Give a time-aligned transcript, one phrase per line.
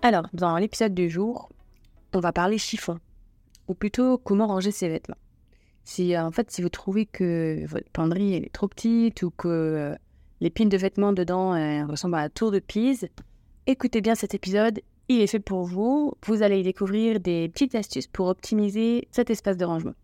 [0.00, 1.48] Alors, dans l'épisode du jour,
[2.14, 3.00] on va parler chiffon,
[3.66, 5.16] ou plutôt comment ranger ses vêtements.
[5.84, 9.94] Si en fait, si vous trouvez que votre penderie est trop petite ou que euh,
[10.40, 13.08] les de vêtements dedans euh, ressemblent à la tour de Pise,
[13.66, 16.12] écoutez bien cet épisode, il est fait pour vous.
[16.26, 19.94] Vous allez y découvrir des petites astuces pour optimiser cet espace de rangement.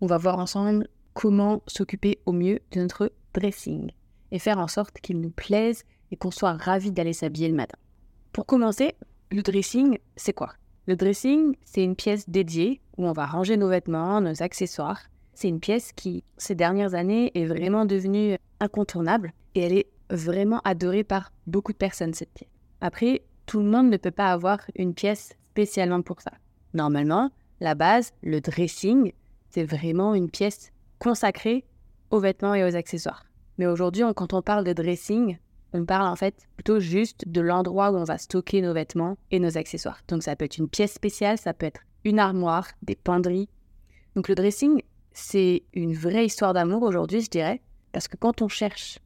[0.00, 3.90] On va voir ensemble comment s'occuper au mieux de notre dressing
[4.30, 7.78] et faire en sorte qu'il nous plaise et qu'on soit ravi d'aller s'habiller le matin.
[8.32, 8.94] Pour commencer,
[9.30, 10.54] le dressing, c'est quoi?
[10.86, 15.02] Le dressing, c'est une pièce dédiée où on va ranger nos vêtements, nos accessoires.
[15.34, 20.60] C'est une pièce qui, ces dernières années, est vraiment devenue incontournable et elle est vraiment
[20.64, 22.50] adorée par beaucoup de personnes, cette pièce.
[22.80, 26.32] Après, tout le monde ne peut pas avoir une pièce spécialement pour ça.
[26.74, 29.12] Normalement, la base, le dressing,
[29.50, 31.64] c'est vraiment une pièce consacrée
[32.10, 33.24] aux vêtements et aux accessoires.
[33.58, 35.38] Mais aujourd'hui, quand on parle de dressing,
[35.72, 39.38] on parle en fait plutôt juste de l'endroit où on va stocker nos vêtements et
[39.38, 40.00] nos accessoires.
[40.08, 43.48] Donc ça peut être une pièce spéciale, ça peut être une armoire, des penderies.
[44.16, 44.82] Donc le dressing,
[45.12, 47.60] c'est une vraie histoire d'amour aujourd'hui, je dirais,
[47.92, 48.98] parce que quand on cherche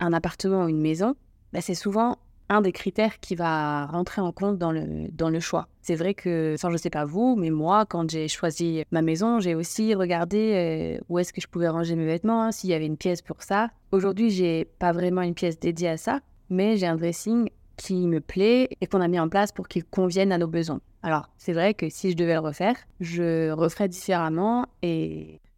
[0.00, 1.14] un appartement ou une maison,
[1.52, 2.18] bah, c'est souvent
[2.52, 5.68] un des critères qui va rentrer en compte dans le, dans le choix.
[5.80, 9.40] C'est vrai que, enfin je sais pas vous, mais moi, quand j'ai choisi ma maison,
[9.40, 12.74] j'ai aussi regardé euh, où est-ce que je pouvais ranger mes vêtements, hein, s'il y
[12.74, 13.70] avait une pièce pour ça.
[13.90, 16.20] Aujourd'hui, j'ai pas vraiment une pièce dédiée à ça,
[16.50, 19.84] mais j'ai un dressing qui me plaît et qu'on a mis en place pour qu'il
[19.84, 20.80] convienne à nos besoins.
[21.02, 24.66] Alors, c'est vrai que si je devais le refaire, je referais différemment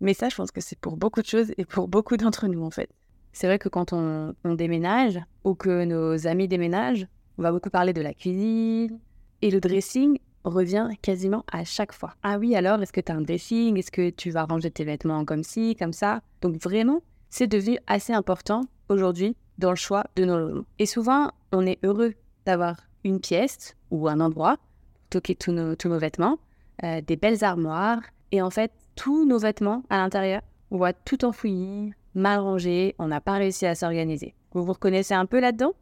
[0.05, 2.63] mais ça, je pense que c'est pour beaucoup de choses et pour beaucoup d'entre nous
[2.63, 2.91] en fait.
[3.35, 7.93] C'est vrai que quand on, déménage ou que nos amis déménagent, on va beaucoup parler
[7.93, 9.01] de la cuisine
[9.43, 12.15] et le dressing revient quasiment à chaque fois.
[12.23, 13.77] Ah oui, alors est-ce que tu as un dressing?
[13.77, 16.23] Est-ce que tu vas ranger tes vêtements comme ci, comme ça?
[16.43, 20.65] Donc vraiment, c'est devenu assez important aujourd'hui dans le choix de nos logements.
[20.79, 22.15] Et souvent, on est heureux
[22.47, 26.39] d'avoir une pièce ou un endroit pour stocker tous nos, vêtements,
[26.85, 31.25] euh, des belles armoires, et en fait, tous nos vêtements à l'intérieur, on voit tout
[31.25, 34.35] enfoui, mal rangé, on n'a pas réussi à s'organiser.
[34.53, 35.73] Vous vous reconnaissez un peu là-dedans?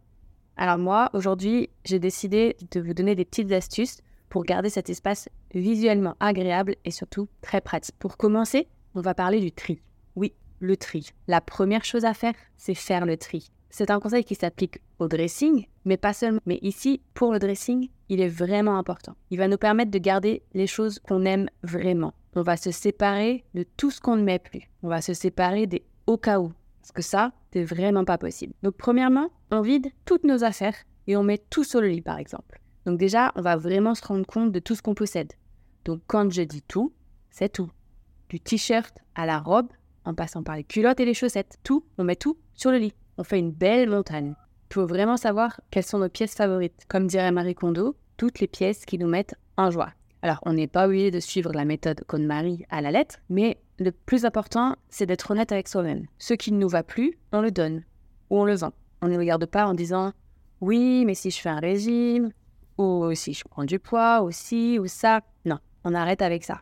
[0.57, 3.99] Alors moi, aujourd'hui, j'ai décidé de vous donner des petites astuces
[4.29, 7.95] pour garder cet espace visuellement agréable et surtout très pratique.
[7.99, 9.83] Pour commencer, on va parler du tri.
[10.17, 11.11] Oui, le tri.
[11.27, 13.51] La première chose à faire, c'est faire le tri.
[13.71, 16.41] C'est un conseil qui s'applique au dressing, mais pas seulement.
[16.45, 19.17] Mais ici, pour le dressing, il est vraiment important.
[19.31, 22.13] Il va nous permettre de garder les choses qu'on aime vraiment.
[22.35, 24.69] On va se séparer de tout ce qu'on ne met plus.
[24.83, 26.53] On va se séparer des au cas où.
[26.81, 28.55] Parce que ça, c'est vraiment pas possible.
[28.63, 30.77] Donc, premièrement, on vide toutes nos affaires
[31.07, 32.61] et on met tout sur le lit, par exemple.
[32.87, 35.33] Donc, déjà, on va vraiment se rendre compte de tout ce qu'on possède.
[35.85, 36.93] Donc, quand je dis tout,
[37.31, 37.71] c'est tout.
[38.29, 39.69] Du t-shirt à la robe,
[40.05, 41.59] en passant par les culottes et les chaussettes.
[41.63, 42.95] Tout, on met tout sur le lit.
[43.19, 44.35] On fait une belle montagne.
[44.71, 46.85] Il faut vraiment savoir quelles sont nos pièces favorites.
[46.89, 49.93] Comme dirait Marie Kondo, toutes les pièces qui nous mettent en joie.
[50.23, 53.93] Alors, on n'est pas obligé de suivre la méthode Marie à la lettre, mais le
[53.93, 56.07] plus important, c'est d'être honnête avec soi-même.
[56.19, 57.83] Ce qui ne nous va plus, on le donne
[58.31, 58.73] ou on le vend.
[59.03, 60.13] On ne regarde pas en disant
[60.61, 62.31] oui, mais si je fais un régime,
[62.79, 65.21] ou si je prends du poids, ou si, ou ça.
[65.45, 66.61] Non, on arrête avec ça.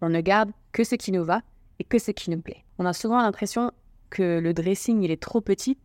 [0.00, 1.42] On ne garde que ce qui nous va
[1.78, 2.64] et que ce qui nous plaît.
[2.78, 3.70] On a souvent l'impression
[4.10, 5.78] que le dressing, il est trop petit,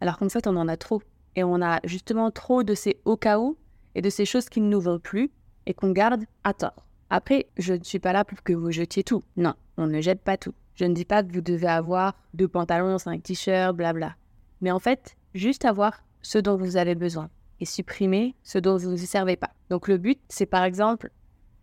[0.00, 1.02] alors qu'en fait, on en a trop.
[1.36, 3.56] Et on a justement trop de ces au cas où
[3.94, 5.30] et de ces choses qui ne nous vont plus
[5.66, 6.86] et qu'on garde à tort.
[7.10, 9.22] Après, je ne suis pas là pour que vous jetiez tout.
[9.36, 10.54] Non, on ne jette pas tout.
[10.74, 14.16] Je ne dis pas que vous devez avoir deux pantalons, cinq t-shirts, blabla.
[14.60, 17.30] Mais en fait, juste avoir ce dont vous avez besoin
[17.60, 19.50] et supprimer ce dont vous ne vous servez pas.
[19.70, 21.10] Donc le but, c'est par exemple,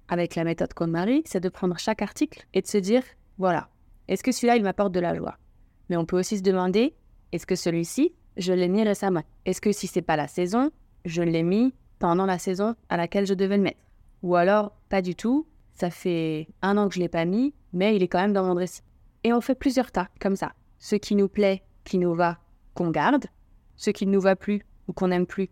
[0.08, 3.04] avec la méthode KonMari, c'est de prendre chaque article et de se dire,
[3.38, 3.70] voilà,
[4.08, 5.38] est-ce que celui-là, il m'apporte de la joie?
[5.90, 6.96] Mais on peut aussi se demander,
[7.32, 9.24] est-ce que celui-ci, je l'ai mis récemment?
[9.46, 10.72] Est-ce que si c'est pas la saison,
[11.06, 13.80] je l'ai mis pendant la saison à laquelle je devais le mettre?
[14.24, 17.54] Ou alors, pas du tout, ça fait un an que je ne l'ai pas mis,
[17.74, 18.84] mais il est quand même dans mon dressing.
[19.24, 20.54] Et on fait plusieurs tas, comme ça.
[20.80, 22.38] Ce qui nous plaît, qui nous va,
[22.74, 23.26] qu'on garde.
[23.76, 25.50] Ce qui ne nous va plus ou qu'on n'aime plus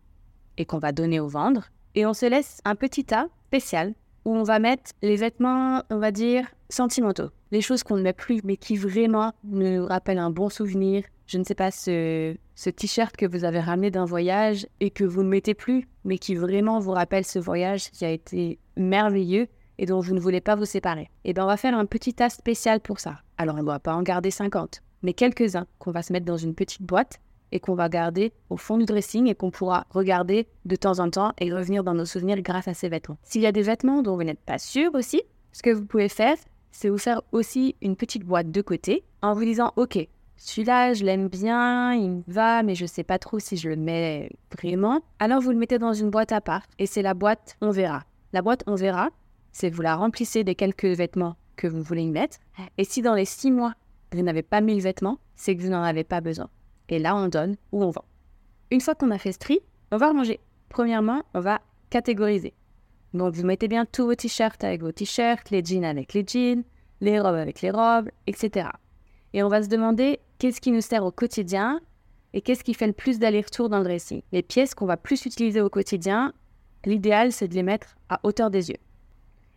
[0.57, 1.65] et qu'on va donner au vendre.
[1.95, 3.93] Et on se laisse un petit tas spécial
[4.25, 7.29] où on va mettre les vêtements, on va dire, sentimentaux.
[7.51, 11.03] Les choses qu'on ne met plus, mais qui vraiment nous rappellent un bon souvenir.
[11.25, 15.03] Je ne sais pas, ce, ce t-shirt que vous avez ramené d'un voyage et que
[15.03, 19.47] vous ne mettez plus, mais qui vraiment vous rappelle ce voyage qui a été merveilleux
[19.81, 21.09] et dont vous ne voulez pas vous séparer.
[21.25, 23.17] Et eh bien on va faire un petit tas spécial pour ça.
[23.37, 26.37] Alors on ne doit pas en garder 50, mais quelques-uns qu'on va se mettre dans
[26.37, 27.19] une petite boîte
[27.51, 31.09] et qu'on va garder au fond du dressing et qu'on pourra regarder de temps en
[31.09, 33.17] temps et revenir dans nos souvenirs grâce à ces vêtements.
[33.23, 36.09] S'il y a des vêtements dont vous n'êtes pas sûr aussi, ce que vous pouvez
[36.09, 36.37] faire,
[36.71, 39.97] c'est vous faire aussi une petite boîte de côté en vous disant OK,
[40.37, 43.69] celui-là, je l'aime bien, il me va, mais je ne sais pas trop si je
[43.69, 45.01] le mets vraiment.
[45.19, 48.03] Alors vous le mettez dans une boîte à part et c'est la boîte on verra.
[48.33, 49.09] La boîte on verra,
[49.51, 52.37] c'est vous la remplissez des quelques vêtements que vous voulez y mettre.
[52.77, 53.75] Et si dans les six mois,
[54.13, 56.49] vous n'avez pas mis le vêtement, c'est que vous n'en avez pas besoin.
[56.89, 58.05] Et là, on donne ou on vend.
[58.71, 59.59] Une fois qu'on a fait ce tri,
[59.91, 60.39] on va ranger.
[60.69, 62.53] Premièrement, on va catégoriser.
[63.13, 66.63] Donc, vous mettez bien tous vos t-shirts avec vos t-shirts, les jeans avec les jeans,
[67.01, 68.69] les robes avec les robes, etc.
[69.33, 71.79] Et on va se demander qu'est-ce qui nous sert au quotidien
[72.33, 74.21] et qu'est-ce qui fait le plus d'aller-retour dans le dressing?
[74.31, 76.33] Les pièces qu'on va plus utiliser au quotidien,
[76.85, 78.77] l'idéal, c'est de les mettre à hauteur des yeux.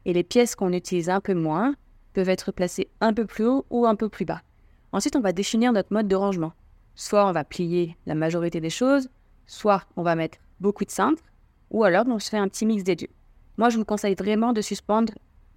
[0.04, 1.74] Et les pièces qu'on utilise un peu moins
[2.12, 4.42] peuvent être placées un peu plus haut ou un peu plus bas.
[4.92, 6.52] Ensuite, on va définir notre mode de rangement.
[6.94, 9.08] Soit on va plier la majorité des choses,
[9.46, 11.22] soit on va mettre beaucoup de cintres,
[11.70, 13.08] ou alors on se fait un petit mix des deux.
[13.56, 15.12] Moi, je vous conseille vraiment de suspendre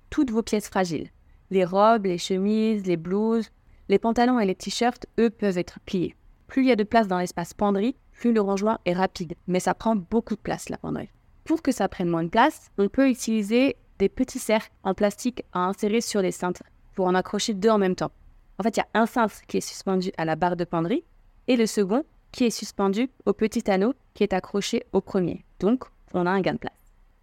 [0.09, 1.11] toutes vos pièces fragiles.
[1.51, 3.51] Les robes, les chemises, les blouses,
[3.89, 6.15] les pantalons et les t-shirts, eux, peuvent être pliés.
[6.47, 9.35] Plus il y a de place dans l'espace penderie, plus le rangement est rapide.
[9.47, 11.09] Mais ça prend beaucoup de place, la penderie.
[11.43, 15.43] Pour que ça prenne moins de place, on peut utiliser des petits cercles en plastique
[15.53, 16.63] à insérer sur les cintres
[16.93, 18.11] pour en accrocher deux en même temps.
[18.59, 21.03] En fait, il y a un cintre qui est suspendu à la barre de penderie
[21.47, 25.45] et le second qui est suspendu au petit anneau qui est accroché au premier.
[25.59, 26.73] Donc, on a un gain de place.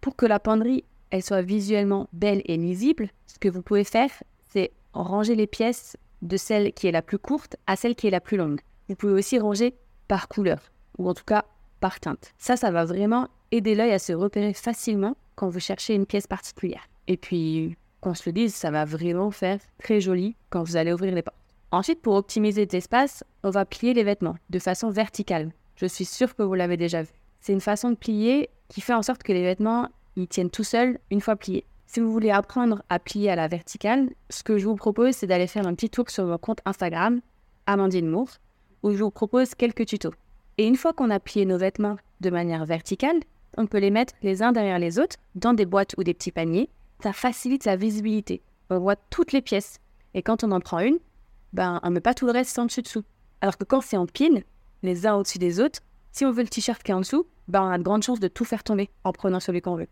[0.01, 4.09] Pour que la penderie elle soit visuellement belle et lisible, ce que vous pouvez faire,
[4.49, 8.11] c'est ranger les pièces de celle qui est la plus courte à celle qui est
[8.11, 8.61] la plus longue.
[8.89, 9.75] Vous pouvez aussi ranger
[10.07, 10.59] par couleur,
[10.97, 11.45] ou en tout cas
[11.79, 12.33] par teinte.
[12.37, 16.27] Ça, ça va vraiment aider l'œil à se repérer facilement quand vous cherchez une pièce
[16.27, 16.87] particulière.
[17.07, 20.93] Et puis, qu'on se le dise, ça va vraiment faire très joli quand vous allez
[20.93, 21.37] ouvrir les portes.
[21.71, 25.51] Ensuite, pour optimiser cet espace, on va plier les vêtements de façon verticale.
[25.75, 27.11] Je suis sûre que vous l'avez déjà vu.
[27.41, 30.63] C'est une façon de plier qui fait en sorte que les vêtements ils tiennent tout
[30.63, 31.65] seuls une fois pliés.
[31.87, 35.27] Si vous voulez apprendre à plier à la verticale, ce que je vous propose, c'est
[35.27, 37.21] d'aller faire un petit tour sur mon compte Instagram,
[37.67, 38.29] Amandine Moore,
[38.83, 40.13] où je vous propose quelques tutos.
[40.57, 43.19] Et une fois qu'on a plié nos vêtements de manière verticale,
[43.57, 46.31] on peut les mettre les uns derrière les autres dans des boîtes ou des petits
[46.31, 46.69] paniers.
[47.01, 48.41] Ça facilite la visibilité.
[48.69, 49.79] On voit toutes les pièces.
[50.13, 50.99] Et quand on en prend une,
[51.53, 53.03] ben, on ne met pas tout le reste en dessus dessous.
[53.41, 54.43] Alors que quand c'est en pile,
[54.83, 55.79] les uns au-dessus des autres,
[56.11, 58.19] si on veut le t-shirt qui est en dessous, ben, on a de grandes chances
[58.19, 59.87] de tout faire tomber en prenant celui qu'on veut.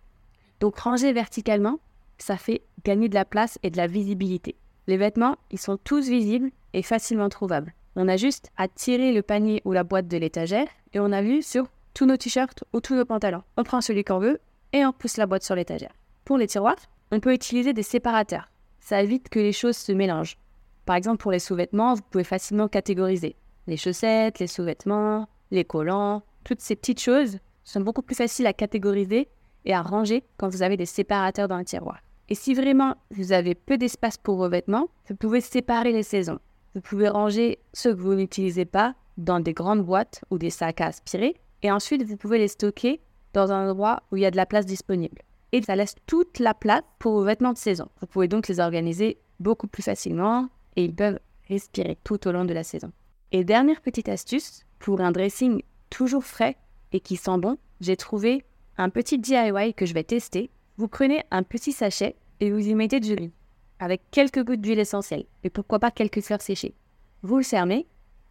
[0.59, 1.80] Donc ranger verticalement,
[2.18, 4.56] ça fait gagner de la place et de la visibilité.
[4.88, 7.74] Les vêtements, ils sont tous visibles et facilement trouvables.
[7.95, 11.21] On a juste à tirer le panier ou la boîte de l'étagère et on a
[11.21, 13.44] vu sur tous nos t-shirts ou tous nos pantalons.
[13.57, 14.40] On prend celui qu'on veut
[14.71, 15.94] et on pousse la boîte sur l'étagère.
[16.26, 16.78] Pour les tiroirs,
[17.12, 18.50] on peut utiliser des séparateurs.
[18.80, 20.38] Ça évite que les choses se mélangent.
[20.85, 23.35] Par exemple, pour les sous-vêtements, vous pouvez facilement catégoriser
[23.68, 28.54] les chaussettes, les sous-vêtements, les collants, toutes ces petites choses sont beaucoup plus faciles à
[28.54, 29.30] catégoriser
[29.66, 32.00] et à ranger quand vous avez des séparateurs dans le tiroir.
[32.30, 36.40] Et si vraiment vous avez peu d'espace pour vos vêtements, vous pouvez séparer les saisons.
[36.76, 40.81] Vous pouvez ranger ceux que vous n'utilisez pas dans des grandes boîtes ou des sacs
[40.81, 43.01] à aspirer et ensuite vous pouvez les stocker
[43.33, 45.21] dans un endroit où il y a de la place disponible.
[45.51, 47.87] Et ça laisse toute la place pour vos vêtements de saison.
[48.01, 52.45] Vous pouvez donc les organiser beaucoup plus facilement et ils peuvent respirer tout au long
[52.45, 52.91] de la saison.
[53.31, 56.57] Et dernière petite astuce, pour un dressing toujours frais
[56.91, 58.45] et qui sent bon, j'ai trouvé
[58.77, 60.49] un petit DIY que je vais tester.
[60.77, 63.31] Vous prenez un petit sachet et vous y mettez du riz
[63.79, 66.73] avec quelques gouttes d'huile essentielle et pourquoi pas quelques fleurs séchées.
[67.21, 67.85] Vous le fermez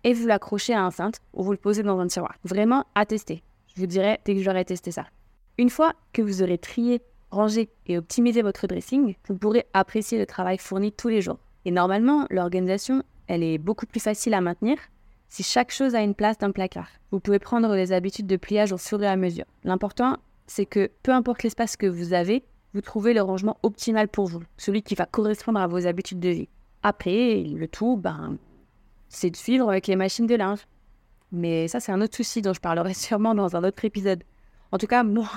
[0.04, 2.34] et vous l'accrochez à un cintre ou vous le posez dans un tiroir.
[2.44, 3.42] Vraiment à tester.
[3.74, 5.06] Je vous dirai dès que j'aurai testé ça.
[5.58, 10.26] Une fois que vous aurez trié, rangé et optimisé votre dressing, vous pourrez apprécier le
[10.26, 11.38] travail fourni tous les jours.
[11.64, 14.76] Et normalement, l'organisation, elle est beaucoup plus facile à maintenir
[15.28, 16.88] si chaque chose a une place dans le placard.
[17.10, 19.46] Vous pouvez prendre les habitudes de pliage au fur et à mesure.
[19.64, 22.44] L'important, c'est que peu importe l'espace que vous avez,
[22.74, 26.28] vous trouvez le rangement optimal pour vous, celui qui va correspondre à vos habitudes de
[26.28, 26.48] vie.
[26.82, 28.36] Après, le tout, ben,
[29.12, 30.60] c'est de suivre avec les machines de linge.
[31.30, 34.24] Mais ça, c'est un autre souci dont je parlerai sûrement dans un autre épisode.
[34.72, 35.28] En tout cas, moi,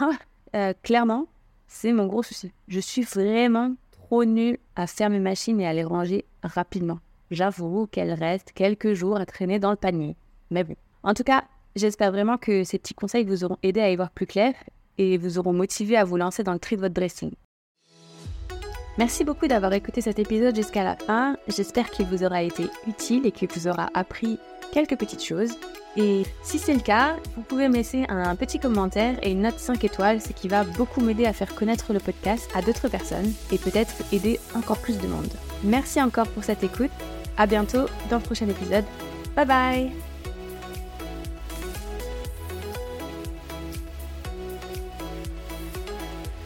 [0.55, 1.27] euh, clairement,
[1.67, 2.51] c'est mon gros souci.
[2.67, 6.99] Je suis vraiment trop nulle à faire mes machines et à les ranger rapidement.
[7.31, 10.15] J'avoue qu'elles restent quelques jours à traîner dans le panier.
[10.51, 10.75] Mais bon.
[11.03, 11.43] En tout cas,
[11.75, 14.53] j'espère vraiment que ces petits conseils vous auront aidé à y voir plus clair
[14.97, 17.31] et vous auront motivé à vous lancer dans le tri de votre dressing.
[18.97, 21.35] Merci beaucoup d'avoir écouté cet épisode jusqu'à la fin.
[21.47, 24.39] J'espère qu'il vous aura été utile et qu'il vous aura appris
[24.71, 25.51] quelques petites choses.
[25.97, 29.59] Et si c'est le cas, vous pouvez me laisser un petit commentaire et une note
[29.59, 33.33] 5 étoiles, ce qui va beaucoup m'aider à faire connaître le podcast à d'autres personnes
[33.51, 35.31] et peut-être aider encore plus de monde.
[35.63, 36.91] Merci encore pour cette écoute.
[37.37, 38.85] À bientôt dans le prochain épisode.
[39.35, 40.14] Bye bye